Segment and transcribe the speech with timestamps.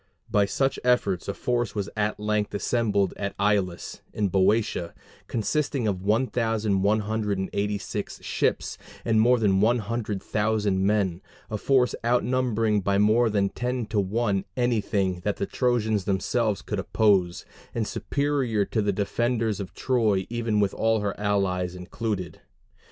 [0.31, 4.95] By such efforts a force was at length assembled at Aulis in Boeotia,
[5.27, 12.97] consisting of 1,186 ships and more than one hundred thousand men a force outnumbering by
[12.97, 17.45] more than ten to one anything that the Trojans themselves could oppose,
[17.75, 22.41] and superior to the defenders of Troy even with all her allies included.